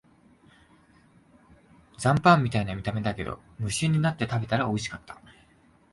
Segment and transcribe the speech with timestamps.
[1.99, 5.21] 残飯みたいな見た目だけど、無心になって食べたらおいしかった